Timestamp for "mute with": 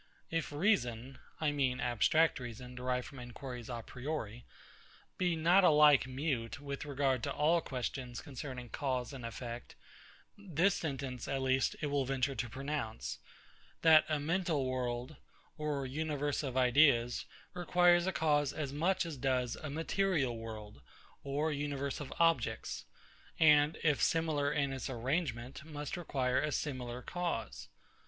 6.07-6.85